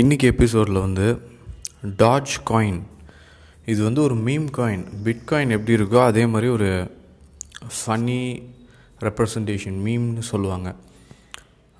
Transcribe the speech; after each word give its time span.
இன்றைக்கி 0.00 0.26
எபிசோடில் 0.32 0.78
வந்து 0.84 1.06
டாஜ் 2.00 2.34
காயின் 2.48 2.80
இது 3.72 3.78
வந்து 3.86 4.00
ஒரு 4.06 4.16
மீம் 4.26 4.48
காயின் 4.56 4.82
பிட்காயின் 5.04 5.54
எப்படி 5.56 5.76
இருக்கோ 5.78 6.00
அதே 6.08 6.24
மாதிரி 6.32 6.48
ஒரு 6.56 6.68
ஃபன்னி 7.76 8.18
ரெப்ரசன்டேஷன் 9.06 9.78
மீம்னு 9.86 10.24
சொல்லுவாங்க. 10.30 10.68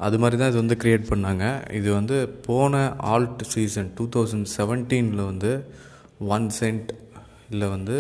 அது 0.01 0.19
மாதிரி 0.23 0.39
தான் 0.41 0.51
இது 0.53 0.61
வந்து 0.62 0.79
க்ரியேட் 0.83 1.04
பண்ணாங்க. 1.11 1.45
இது 1.79 1.89
வந்து 1.99 2.17
போன 2.46 2.81
ஆல்ட் 3.15 3.43
சீசன் 3.54 3.91
டூ 3.98 4.07
தௌசண்ட் 4.16 4.48
செவன்டீனில் 4.59 5.23
வந்து 5.30 5.53
ஒன் 6.37 6.46
சென்ட் 6.61 6.91
இல்லை 7.50 7.69
வந்து 7.77 7.98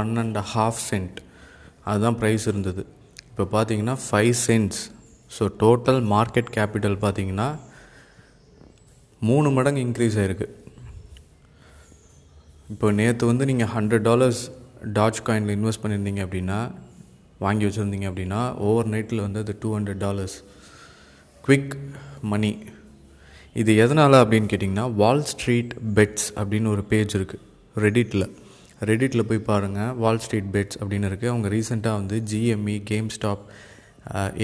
ஒன் 0.00 0.12
அண்ட் 0.22 0.40
ஹாஃப் 0.54 0.80
சென்ட் 0.90 1.18
அதுதான் 1.90 2.18
ப்ரைஸ் 2.22 2.46
இருந்தது. 2.52 2.84
இப்போ 3.30 3.46
பார்த்தீங்கன்னா 3.56 3.98
five 4.06 4.34
cents 4.46 4.80
so 5.36 5.50
total 5.64 6.00
market 6.14 6.50
capital 6.56 6.98
பார்த்தீங்கன்னா 7.04 7.50
மூணு 9.22 9.48
மடங்கு 9.50 9.80
இன்க்ரீஸ் 9.80 10.18
ஆகிருக்கு 10.18 10.46
இப்போ 12.72 12.88
நேற்று 12.92 13.24
வந்து 13.26 13.44
நீங்கள் 13.44 13.70
ஹண்ட்ரட் 13.74 14.06
டாலர்ஸ் 14.08 14.42
டாச் 14.94 15.22
காயினில் 15.26 15.54
இன்வெஸ்ட் 15.56 15.82
பண்ணியிருந்தீங்க 15.82 16.22
அப்படின்னா 16.26 16.58
வாங்கி 17.40 17.64
வச்சுருந்தீங்க 17.66 18.06
அப்படின்னா 18.10 18.40
ஓவர் 18.66 18.90
நைட்டில் 18.90 19.22
வந்து 19.22 19.40
அது 19.40 19.54
two 19.62 19.70
hundred 19.74 20.02
dollars 20.02 20.36
quick 21.44 21.74
money 22.24 22.50
இது 23.56 23.72
எதனால் 23.76 24.20
அப்படின்னு 24.20 24.50
கேட்டிங்கன்னா 24.50 24.86
வால் 24.94 25.26
ஸ்ட்ரீட் 25.30 25.72
பெட்ஸ் 25.96 26.28
அப்படின்னு 26.36 26.68
ஒரு 26.68 26.82
பேஜ் 26.84 27.16
இருக்குது 27.18 27.42
ரெடிட்டில் 27.76 28.26
ரெடிட்டில் 28.82 29.26
போய் 29.26 29.46
பாருங்கள் 29.48 29.92
வால் 29.96 30.22
ஸ்ட்ரீட் 30.24 30.52
பெட்ஸ் 30.54 30.78
அப்படின்னு 30.80 31.08
இருக்குது 31.10 31.32
அவங்க 31.32 31.48
ரீசெண்டாக 31.48 31.98
வந்து 31.98 32.16
GME 32.30 32.76
game 32.84 33.08
stop 33.08 33.42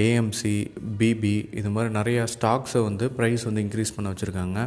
AMC 0.04 0.54
BB 0.98 1.34
இது 1.60 1.70
மாதிரி 1.74 1.90
நிறையா 1.98 2.22
ஸ்டாக்ஸை 2.34 2.82
வந்து 2.88 3.06
ப்ரைஸ் 3.18 3.44
வந்து 3.48 3.62
இன்க்ரீஸ் 3.66 3.94
பண்ண 3.96 4.12
வச்சுருக்காங்க. 4.12 4.58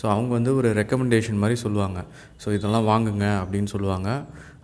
ஸோ 0.00 0.04
அவங்க 0.14 0.30
வந்து 0.38 0.50
ஒரு 0.58 0.68
ரெக்கமெண்டேஷன் 0.80 1.40
மாதிரி 1.42 1.56
சொல்லுவாங்க. 1.64 2.00
ஸோ 2.42 2.48
இதெல்லாம் 2.56 2.86
வாங்குங்க 2.90 3.26
அப்படின்னு 3.42 3.70
சொல்லுவாங்க. 3.74 4.08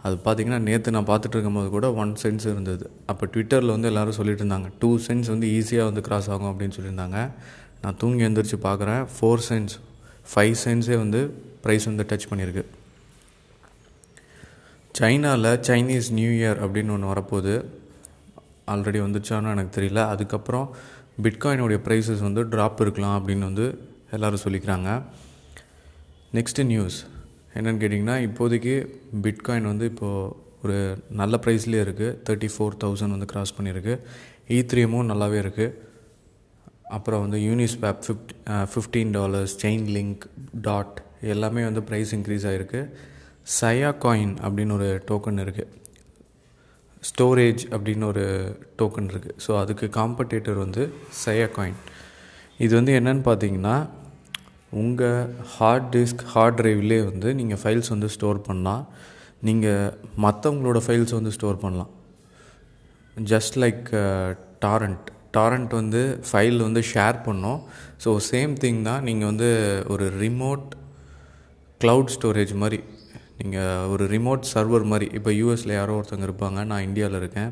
அது 0.07 0.17
பார்த்திங்கன்னா 0.25 0.61
நேற்று 0.67 0.95
நான் 0.97 1.09
பார்த்துட்டு 1.11 1.37
இருக்கும்போது 1.37 1.69
கூட 1.77 1.87
ஒன் 2.03 2.13
சென்ஸ் 2.23 2.45
இருந்தது. 2.53 2.85
அப்போ 3.11 3.25
ட்விட்டரில் 3.35 3.75
வந்து 3.75 3.89
எல்லோரும் 3.91 4.17
சொல்லிட்டு 4.19 4.43
இருந்தாங்க. 4.45 4.69
டூ 4.83 4.91
சென்ஸ் 5.07 5.29
வந்து 5.35 5.47
ஈஸியாக 5.59 5.89
வந்து 5.91 6.03
கிராஸ் 6.09 6.29
ஆகும் 6.35 6.51
அப்படின்னு 6.53 6.77
சொல்லியிருந்தாங்க. 6.79 7.21
நான் 7.83 7.99
தூங்கி 8.03 8.25
எழுந்திரிச்சு 8.27 8.59
பார்க்குறேன் 8.69 9.03
ஃபோர் 9.15 9.45
சென்ஸ் 9.49 9.75
ஃபைவ் 10.33 10.55
சென்ஸே 10.65 10.97
வந்து 11.05 11.23
ப்ரைஸ் 11.65 11.89
வந்து 11.91 12.07
டச் 12.11 12.29
பண்ணியிருக்கு. 12.31 12.65
சைனாவில் 15.01 15.51
சைனீஸ் 15.69 16.09
நியூ 16.19 16.31
இயர் 16.39 16.61
அப்படின்னு 16.65 16.95
ஒன்று 16.97 17.13
வரப்போகுது. 17.13 17.57
ஆல்ரெடி 18.73 19.01
வந்துச்சான்னு 19.07 19.53
எனக்கு 19.55 19.75
தெரியல. 19.81 20.01
அதுக்கப்புறம் 20.15 20.67
பிட்காயினுடைய 21.25 21.79
ப்ரைஸஸ் 21.87 22.23
வந்து 22.29 22.45
ட்ராப் 22.55 22.81
இருக்கலாம் 22.85 23.17
அப்படின்னு 23.19 23.49
வந்து 23.51 23.67
எல்லோரும் 24.17 24.45
சொல்லிக்கிறாங்க. 24.47 24.91
நெக்ஸ்ட்டு 26.37 26.67
நியூஸ் 26.73 26.99
என்னென்னு 27.55 27.81
கேட்டிங்கன்னா 27.83 28.17
இப்போதைக்கு 28.29 28.75
பிட்காயின் 29.25 29.71
வந்து 29.73 29.87
இப்போது 29.93 30.33
ஒரு 30.65 30.77
நல்ல 31.21 31.35
ப்ரைஸ்லேயே 31.45 31.83
இருக்குது 31.87 32.17
தேர்ட்டி 32.27 32.49
ஃபோர் 32.55 32.77
தௌசண்ட் 32.85 33.15
வந்து 33.17 33.31
க்ராஸ் 33.33 33.57
பண்ணியிருக்கு. 33.59 33.95
ஈத்ரியமும் 34.57 35.11
நல்லாவே 35.13 35.39
இருக்குது 35.45 35.75
அப்புறம் 36.97 37.23
வந்து 37.25 37.39
Uniswap 37.49 38.03
fifth 38.07 38.33
fifteen 38.73 39.13
dollars 39.17 39.55
chain 39.63 39.87
link 39.97 40.25
dot 40.67 40.99
எல்லாமே 41.35 41.63
வந்து 41.65 41.83
ப்ரைஸ் 41.89 42.13
இன்க்ரீஸ் 42.17 42.47
ஆகிருக்கு 42.51 42.81
சயா 43.61 43.91
காயின் 44.05 44.37
அப்படின்னு 44.47 44.77
ஒரு 44.79 44.91
டோக்கன் 45.11 45.43
இருக்குது 45.45 45.73
ஸ்டோரேஜ் 47.03 47.63
அப்படின்னு 47.75 48.07
ஒரு 48.13 48.25
டோக்கன் 48.79 49.11
இருக்குது 49.13 49.37
ஸோ 49.47 49.51
அதுக்கு 49.63 49.87
காம்படேட்டர் 49.99 50.59
வந்து 50.65 50.83
சையா 51.25 51.49
காயின் 51.57 51.81
இது 52.65 52.73
வந்து 52.79 52.93
என்னென்னு 52.99 53.25
பார்த்தீங்கன்னா 53.29 53.77
உங்கள் 54.83 55.29
ஹார்ட் 55.57 55.91
டிஸ்க் 55.97 56.25
ஹார்ட் 56.33 56.59
ட்ரைவ்லேயே 56.61 57.03
வந்து 57.11 57.29
நீங்கள் 57.41 57.61
ஃபைல்ஸ் 57.63 57.93
வந்து 57.95 58.09
ஸ்டோர் 58.15 58.41
பண்ணால் 58.49 58.85
நீங்கள் 59.49 59.93
மற்றவங்களோட 60.25 60.79
ஃபைல்ஸ் 60.87 61.15
வந்து 61.19 61.35
ஸ்டோர் 61.37 61.63
பண்ணலாம். 61.65 61.93
ஜஸ்ட் 63.17 63.57
லைக் 63.63 63.85
டாரண்ட் 64.65 65.07
டாரண்ட் 65.37 65.73
வந்து 65.81 66.03
ஃபைல் 66.29 66.59
வந்து 66.67 66.83
ஷேர் 66.93 67.19
பண்ணோம். 67.27 67.61
ஸோ 68.05 68.11
சேம் 68.31 68.53
திங் 68.63 68.83
தான் 68.89 69.05
நீங்கள் 69.09 69.31
வந்து 69.33 69.51
ஒரு 69.95 70.07
ரிமோட் 70.23 70.67
க்ளவுட் 71.81 72.13
ஸ்டோரேஜ் 72.17 72.55
மாதிரி 72.63 72.79
நீங்கள் 73.39 73.89
ஒரு 73.93 74.05
ரிமோட் 74.15 74.51
சர்வர் 74.53 74.91
மாதிரி 74.93 75.07
இப்போ 75.19 75.31
யூஎஸில் 75.41 75.79
யாரோ 75.79 75.95
ஒருத்தவங்க 75.99 76.29
இருப்பாங்க 76.29 76.61
நான் 76.71 76.87
இந்தியாவில் 76.89 77.19
இருக்கேன். 77.23 77.51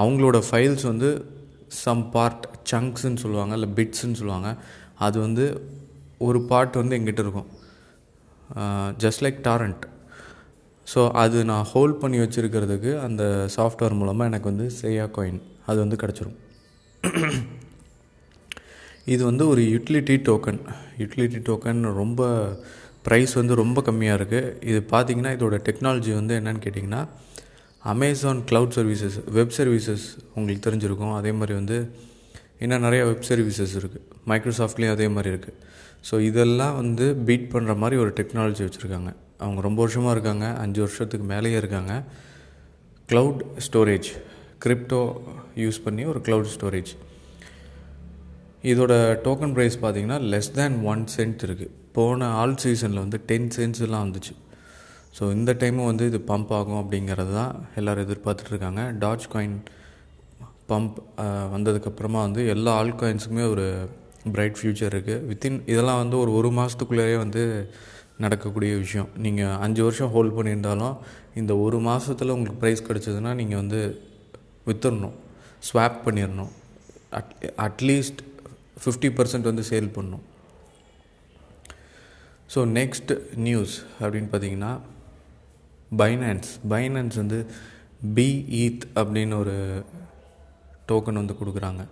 அவங்களோட 0.00 0.38
ஃபைல்ஸ் 0.48 0.84
வந்து 0.92 1.10
சம் 1.82 2.02
பார்ட் 2.14 2.44
சங்க்ஸ்ன்னு 2.72 3.22
சொல்லுவாங்க 3.24 3.54
இல்லை 3.58 3.70
பிட்ஸ்ன்னு 3.78 4.18
சொல்லுவாங்க. 4.20 4.50
அது 5.06 5.16
வந்து 5.26 5.44
ஒரு 6.26 6.38
பார்ட் 6.50 6.80
வந்து 6.80 6.96
எங்கிட்ட 6.98 7.22
இருக்கும். 7.26 7.48
ஜஸ்ட் 9.04 9.22
லைக் 9.24 9.40
டாரண்ட் 9.48 9.84
ஸோ 10.86 11.00
அது 11.22 11.38
நான் 11.50 11.68
ஹோல்ட் 11.72 11.98
பண்ணி 12.02 12.18
வச்சுருக்கிறதுக்கு 12.22 12.92
அந்த 13.06 13.22
சாஃப்ட்வேர் 13.56 13.98
மூலமாக 14.00 14.30
எனக்கு 14.30 14.50
வந்து 14.52 14.66
சேயா 14.80 15.06
காயின் 15.16 15.40
அது 15.70 15.78
வந்து 15.84 15.96
கிடச்சிரும். 16.02 16.36
இது 19.14 19.22
வந்து 19.30 19.44
ஒரு 19.52 19.62
யூட்டிலிட்டி 19.74 20.16
டோக்கன் 20.28 20.60
யூட்டிலிட்டி 21.00 21.40
டோக்கன் 21.48 21.82
ரொம்ப 22.00 22.22
ப்ரைஸ் 23.08 23.32
வந்து 23.40 23.54
ரொம்ப 23.62 23.82
கம்மியாக 23.88 24.18
இருக்குது 24.20 24.52
இது 24.70 24.80
பார்த்திங்கன்னா 24.92 25.32
இதோட 25.36 25.56
டெக்னாலஜி 25.68 26.12
வந்து 26.20 26.34
என்னென்னு 26.40 26.62
கேட்டிங்கன்னா 26.66 27.02
Amazon 27.92 28.40
cloud 28.50 28.74
services 28.76 29.16
web 29.36 29.54
services 29.58 30.06
உங்களுக்கு 30.36 30.62
தெரிஞ்சிருக்கும். 30.66 31.14
அதே 31.18 31.32
மாதிரி 31.38 31.54
வந்து 31.60 31.76
இன்னும் 32.64 32.84
நிறையா 32.86 33.02
வெப் 33.10 33.26
சர்வீசஸ் 33.30 33.74
இருக்குது 33.80 34.04
மைக்ரோசாஃப்ட்லேயும் 34.30 34.94
அதே 34.96 35.06
மாதிரி 35.16 35.30
இருக்குது 35.34 35.56
ஸோ 36.08 36.14
இதெல்லாம் 36.28 36.74
வந்து 36.80 37.06
பீட் 37.28 37.46
பண்ணுற 37.54 37.72
மாதிரி 37.82 37.96
ஒரு 38.02 38.10
டெக்னாலஜி 38.18 38.62
வச்சுருக்காங்க. 38.66 39.10
அவங்க 39.44 39.60
ரொம்ப 39.68 39.78
வருஷமாக 39.84 40.14
இருக்காங்க. 40.16 40.46
அஞ்சு 40.64 40.80
வருஷத்துக்கு 40.84 41.26
மேலேயே 41.32 41.56
இருக்காங்க. 41.62 41.92
க்ளவுட் 43.10 43.42
ஸ்டோரேஜ் 43.66 44.08
கிரிப்டோ 44.64 45.02
யூஸ் 45.64 45.78
பண்ணி 45.84 46.04
ஒரு 46.12 46.20
க்ளவுட் 46.26 46.50
ஸ்டோரேஜ் 46.56 46.92
இதோட 48.64 48.92
டோக்கன் 49.26 49.54
ப்ரைஸ் 49.56 49.76
பார்த்திங்கன்னா 49.82 50.18
லெஸ் 50.32 50.52
தேன் 50.58 50.76
ஒன் 50.92 51.04
சென்ட் 51.16 51.42
இருக்குது 51.46 51.74
போன 51.92 52.28
ஆல் 52.40 52.56
சீசனில் 52.62 53.02
வந்து 53.04 53.18
டென் 53.26 53.48
சென்ட்ஸ்லாம் 53.56 54.04
வந்துச்சு. 54.06 54.34
ஸோ 55.18 55.24
இந்த 55.32 55.52
டைமும் 55.60 55.88
வந்து 55.90 56.06
இது 56.06 56.18
பம்ப் 56.30 56.52
ஆகும் 56.58 56.80
அப்படிங்கிறது 56.82 57.32
தான் 57.32 57.54
எல்லோரும் 57.74 58.04
எதிர்பார்த்துட்ருக்காங்க 58.06 58.82
டாச் 59.02 59.28
காயின் 59.34 59.58
பம்ப் 60.70 60.98
வந்ததுக்கப்புறமா 61.54 62.20
வந்து 62.26 62.48
எல்லா 62.54 62.72
ஆல் 62.80 62.98
காயின்ஸுக்குமே 63.02 63.44
ஒரு 63.50 63.66
பிரைட் 64.32 64.58
ஃப்யூச்சர் 64.58 64.92
இருக்குது 64.94 65.24
வித்தின் 65.30 65.60
இதெல்லாம் 65.72 66.00
வந்து 66.02 66.18
ஒரு 66.18 66.30
ஒரு 66.30 66.50
மாதத்துக்குள்ளேயே 66.58 67.16
வந்து 67.16 67.42
நடக்கக்கூடிய 68.24 68.76
விஷயம். 68.76 69.08
நீங்கள் 69.16 69.56
அஞ்சு 69.64 69.82
வருஷம் 69.82 70.12
ஹோல்ட் 70.14 70.36
பண்ணியிருந்தாலும் 70.38 70.96
இந்த 71.34 71.56
ஒரு 71.56 71.78
மாதத்தில் 71.78 72.30
உங்களுக்கு 72.30 72.60
ப்ரைஸ் 72.62 72.86
கிடச்சதுன்னா 72.88 73.34
நீங்கள் 73.34 73.60
வந்து 73.62 73.80
விற்றுடணும் 74.66 75.16
ஸ்வாப் 75.68 75.98
பண்ணிடணும் 76.06 76.52
at 77.10 77.32
at least 77.66 78.20
fifty 78.82 79.08
percent 79.18 79.48
வந்து 79.50 79.64
சேல் 79.70 79.94
பண்ணும். 79.98 80.24
ஸோ 82.54 82.60
நெக்ஸ்ட் 82.78 83.12
நியூஸ் 83.46 83.74
அப்படின்னு 84.02 84.30
பார்த்தீங்கன்னா 84.32 84.72
பைனான்ஸ் 86.00 86.50
பைனான்ஸ் 86.72 87.16
வந்து 87.22 87.38
பி 88.16 88.28
ஈத் 88.62 88.84
அப்படின்னு 89.00 89.36
ஒரு 89.42 89.56
டோக்கன் 90.90 91.20
வந்து 91.20 91.36
கொடுக்குறாங்க. 91.40 91.82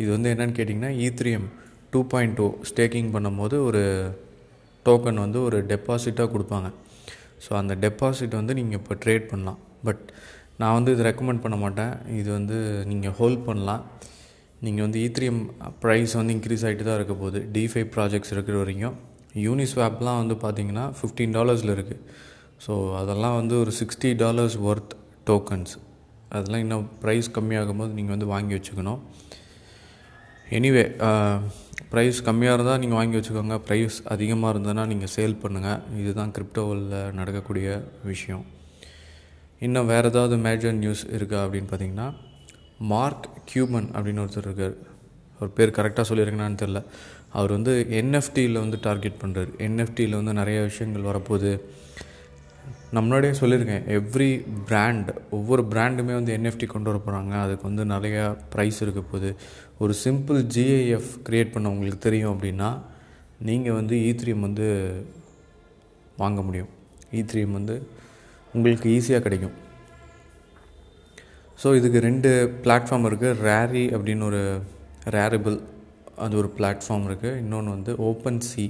இது 0.00 0.08
வந்து 0.16 0.30
என்னென்னு 0.32 0.56
கேட்டிங்கன்னா 0.58 0.92
Ethereum 1.06 1.46
two 1.92 2.00
point 2.12 2.36
two 2.38 2.46
staking 2.70 3.10
பண்ணும்போது 3.16 3.56
ஒரு 3.68 3.82
டோக்கன் 4.86 5.22
வந்து 5.24 5.38
ஒரு 5.48 5.58
டெபாசிட்டாக 5.72 6.28
கொடுப்பாங்க. 6.34 6.68
ஸோ 7.44 7.50
அந்த 7.60 7.72
டெபாசிட் 7.84 8.38
வந்து 8.40 8.54
நீங்கள் 8.58 8.78
இப்போ 8.80 8.94
ட்ரேட் 9.04 9.26
பண்ணலாம். 9.32 9.60
பட் 9.86 10.02
நான் 10.60 10.76
வந்து 10.78 10.92
இது 10.94 11.02
ரெக்கமெண்ட் 11.10 11.42
பண்ண 11.44 11.56
மாட்டேன். 11.64 11.94
இது 12.20 12.28
வந்து 12.38 12.58
நீங்கள் 12.90 13.14
ஹோல்ட் 13.18 13.42
பண்ணலாம். 13.48 13.82
நீங்கள் 14.66 14.84
வந்து 14.86 15.00
e 15.00 15.06
ஈத்ரியம் 15.08 15.40
ப்ரைஸ் 15.82 16.12
வந்து 16.18 16.34
இன்க்ரீஸ் 16.36 16.64
ஆகிட்டு 16.68 16.86
தான் 16.88 16.98
இருக்க 17.00 17.14
போகுது. 17.22 17.40
டிஃபை 17.56 17.82
ப்ராஜெக்ட்ஸ் 17.96 18.32
இருக்கிற 18.34 18.56
வரைக்கும். 18.62 18.96
யூனிஸ்வாப்லாம் 19.46 20.20
வந்து 20.22 20.36
பார்த்தீங்கன்னா 20.44 20.84
ஃபிஃப்டீன் 20.98 21.34
டாலர்ஸில் 21.38 21.72
இருக்குது 21.76 22.02
ஸோ 22.64 22.72
அதெல்லாம் 23.00 23.36
வந்து 23.40 23.54
ஒரு 23.62 23.72
சிக்ஸ்டி 23.80 24.10
டாலர்ஸ் 24.22 24.56
ஒர்த் 24.68 24.94
டோக்கன்ஸ் 25.30 25.74
அதெல்லாம் 26.36 26.62
இன்னும் 26.64 26.86
ப்ரைஸ் 27.02 27.28
கம்மியாகும் 27.36 27.80
போது 27.80 27.92
நீங்கள் 27.98 28.14
வந்து 28.16 28.28
வாங்கி 28.34 28.54
வச்சுக்கணும். 28.56 29.00
எனிவே 30.56 30.84
ப்ரைஸ் 31.92 32.18
கம்மியாக 32.28 32.56
இருந்தால் 32.56 32.80
நீங்கள் 32.82 32.98
வாங்கி 33.00 33.16
வச்சுக்கோங்க. 33.18 33.56
ப்ரைஸ் 33.68 33.96
அதிகமாக 34.14 34.52
இருந்ததுன்னா 34.54 34.84
நீங்கள் 34.92 35.12
சேல் 35.16 35.40
பண்ணுங்கள் 35.42 35.80
இதுதான் 36.00 36.32
கிரிப்டோவில் 36.36 36.86
நடக்கக்கூடிய 37.18 37.68
விஷயம். 38.10 38.44
இன்னும் 39.66 39.90
வேறு 39.92 40.08
ஏதாவது 40.12 40.36
மேஜர் 40.46 40.80
நியூஸ் 40.82 41.04
இருக்கா 41.16 41.38
அப்படின்னு 41.44 41.70
பார்த்தீங்கன்னா 41.70 42.08
மார்க் 42.92 43.28
கியூமன் 43.50 43.88
அப்படின்னு 43.96 44.22
ஒருத்தர் 44.24 44.48
இருக்கார். 44.48 44.76
அவர் 45.38 45.52
பேர் 45.56 45.76
கரெக்டாக 45.78 46.04
சொல்லியிருக்கேனான்னு 46.08 46.62
தெரில 46.62 46.82
அவர் 47.32 47.50
வந்து 47.50 47.86
என்எஃப்டியில் 48.00 48.62
வந்து 48.64 48.78
டார்கெட் 48.82 49.20
பண்ணுறாரு 49.22 49.50
என்எஃப்டியில் 49.66 50.18
வந்து 50.18 50.32
நிறைய 50.32 50.60
விஷயங்கள் 50.60 51.08
வரப்போகுது. 51.10 51.60
நான் 52.90 53.04
முன்னாடியே 53.04 53.32
சொல்லியிருக்கேன். 53.40 53.84
எவ்ரி 53.98 54.30
பிராண்ட் 54.66 55.10
ஒவ்வொரு 55.30 55.62
பிராண்டுமே 55.62 56.14
வந்து 56.18 56.36
என்எஃப்டி 56.38 56.66
கொண்டு 56.66 56.90
வர 56.90 57.00
போகிறாங்க 57.06 57.34
அதுக்கு 57.44 57.64
வந்து 57.70 57.84
நிறையா 57.94 58.24
ப்ரைஸ் 58.54 58.80
இருக்க 58.80 59.00
போகுது. 59.00 59.36
ஒரு 59.78 59.94
சிம்பிள் 60.04 60.40
ஜிஐஎஃப் 60.54 61.10
க்ரியேட் 61.28 61.52
பண்ண 61.52 61.70
உங்களுக்கு 61.70 61.98
தெரியும் 61.98 62.32
அப்படின்னா 62.34 62.70
நீங்கள் 63.38 63.72
வந்து 63.72 63.96
e 63.96 64.12
ஈத்ரியம் 64.12 64.46
வந்து 64.48 64.66
வாங்க 66.16 66.42
முடியும். 66.42 66.68
E 67.12 67.22
ஈத்ரியம் 67.22 67.52
வந்து 67.52 67.88
உங்களுக்கு 68.54 68.88
ஈஸியாக 68.90 69.20
கிடைக்கும். 69.20 69.56
ஸோ 71.62 71.68
இதுக்கு 71.78 72.00
ரெண்டு 72.08 72.30
பிளாட்ஃபார்ம் 72.64 73.06
இருக்குது 73.08 73.38
ரேரி 73.48 73.84
அப்படின்னு 73.96 74.24
ஒரு 74.30 74.42
ரேரபிள் 75.16 75.56
அது 76.24 76.34
ஒரு 76.42 76.48
பிளாட்ஃபார்ம் 76.58 77.06
இருக்குது 77.08 77.38
இன்னொன்று 77.42 77.70
வந்து 77.76 77.92
ஓப்பன் 78.08 78.40
சி 78.50 78.64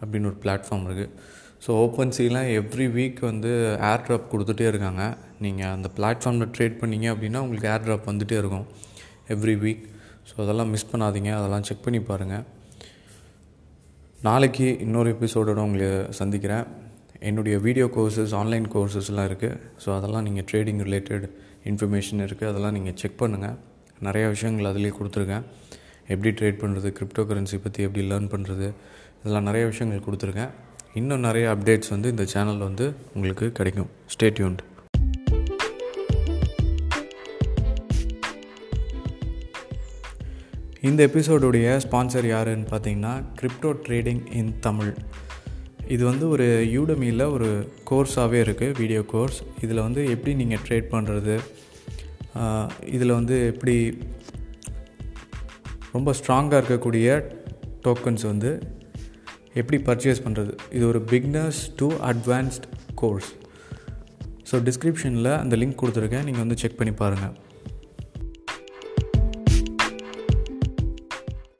அப்படின்னு 0.00 0.28
ஒரு 0.30 0.38
பிளாட்ஃபார்ம் 0.44 0.84
இருக்குது 0.88 1.12
so 1.64 1.70
open 1.84 2.12
slam 2.16 2.50
every 2.58 2.86
week 2.96 3.20
வந்து 3.30 3.52
ஏர் 3.90 4.04
ட்ராப் 4.06 4.28
கொடுத்துட்டே 4.32 4.66
இருக்காங்க. 4.72 5.04
நீங்கள் 5.44 5.72
அந்த 5.76 5.88
பிளாட்ஃபார்மில் 5.96 6.52
ட்ரேட் 6.56 6.76
பண்ணீங்க 6.82 7.06
அப்படின்னா 7.14 7.40
உங்களுக்கு 7.44 7.70
ஏர் 7.72 7.84
ட்ராப் 7.86 8.08
வந்துகிட்டே 8.10 8.36
இருக்கும் 8.42 8.66
எவ்ரி 9.34 9.54
வீக் 9.64 9.82
ஸோ 10.28 10.34
அதெல்லாம் 10.44 10.70
மிஸ் 10.74 10.90
பண்ணாதீங்க. 10.92 11.30
அதெல்லாம் 11.38 11.66
செக் 11.68 11.84
பண்ணி 11.86 12.00
பாருங்கள் 12.10 12.44
நாளைக்கு 14.28 14.68
இன்னொரு 14.84 15.08
எபிசோடோட 15.16 15.60
உங்களை 15.68 15.88
சந்திக்கிறேன். 16.20 16.64
என்னுடைய 17.28 17.56
வீடியோ 17.66 17.86
கோர்சஸ் 17.96 18.32
ஆன்லைன் 18.40 18.66
கோர்சஸ்லாம் 18.74 19.28
இருக்குது 19.30 19.58
ஸோ 19.84 19.88
அதெல்லாம் 19.98 20.26
நீங்கள் 20.28 20.46
ட்ரேடிங் 20.50 20.82
ரிலேட்டட் 20.88 21.26
இன்ஃபர்மேஷன் 21.72 22.24
இருக்குது 22.26 22.50
அதெல்லாம் 22.52 22.76
நீங்கள் 22.78 22.96
செக் 23.02 23.20
பண்ணுங்கள் 23.22 23.56
நிறையா 24.06 24.26
விஷயங்கள் 24.34 24.70
அதிலே 24.72 24.92
கொடுத்துருக்கேன். 24.98 25.44
எப்படி 26.12 26.30
ட்ரேட் 26.38 26.60
பண்ணுறது 26.62 26.90
கிரிப்டோ 26.98 27.22
கரன்சி 27.30 27.58
பற்றி 27.64 27.80
எப்படி 27.88 28.04
லேர்ன் 28.10 28.30
பண்ணுறது 28.34 28.68
இதெல்லாம் 29.20 29.46
நிறைய 29.48 29.64
விஷயங்கள் 29.72 30.06
கொடுத்துருக்கேன். 30.06 30.52
இன்னும் 31.00 31.26
நிறைய 31.28 31.46
அப்டேட்ஸ் 31.54 31.94
வந்து 31.94 32.10
இந்த 32.14 32.26
சேனலில் 32.34 32.66
வந்து 32.68 32.86
உங்களுக்கு 33.16 33.46
கிடைக்கும். 33.60 33.90
ஸ்டேட்யூன்ட் 34.14 34.62
இந்த 40.88 41.00
எபிசோடுடைய 41.08 41.68
ஸ்பான்சர் 41.84 42.26
யாருன்னு 42.32 42.66
பார்த்தீங்கன்னா 42.72 43.14
கிரிப்டோ 43.38 43.70
ட்ரேடிங் 43.86 44.20
இன் 44.40 44.52
தமிழ் 44.66 44.92
இது 45.88 46.04
வந்து 46.04 46.28
ஒரு 46.28 46.46
யூடமியில் 46.72 47.32
ஒரு 47.32 47.70
கோர்ஸாகவே 47.90 48.40
இருக்குது 48.44 48.78
வீடியோ 48.78 49.02
கோர்ஸ் 49.02 49.42
இதில் 49.60 49.80
வந்து 49.80 50.10
எப்படி 50.10 50.34
நீங்கள் 50.34 50.58
ட்ரேட் 50.68 50.88
பண்ணுறது 50.90 51.40
இதில் 52.86 53.10
வந்து 53.10 53.46
எப்படி 53.46 53.98
ரொம்ப 55.92 56.12
ஸ்ட்ராங்காக 56.12 56.60
இருக்கக்கூடிய 56.60 57.08
டோக்கன்ஸ் 57.82 58.26
வந்து 58.26 58.50
எப்படி 59.54 59.82
பர்ச்சேஸ் 59.82 60.24
பண்ணுறது 60.24 60.52
இது 60.72 60.86
ஒரு 60.86 61.02
beginners 61.10 61.60
to 61.76 61.92
advanced 61.92 62.66
course 62.94 63.30
so 64.50 64.56
டிஸ்கிரிப்ஷனில் 64.58 65.38
அந்த 65.38 65.56
லிங்க் 65.56 65.80
கொடுத்துருக்கேன். 65.82 66.24
நீங்கள் 66.24 66.44
வந்து 66.46 66.56
செக் 66.56 66.76
பண்ணி 66.76 66.92
பாருங்கள் 66.92 67.34